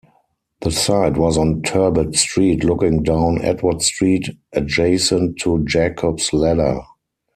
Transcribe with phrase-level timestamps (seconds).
[0.61, 6.81] The site was on Turbot Street looking down Edward Street, adjacent to Jacob's Ladder.